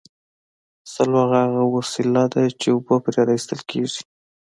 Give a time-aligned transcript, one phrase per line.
[0.93, 4.01] سلواغه هغه وسیله ده چې اوبه پرې را ایستل کیږي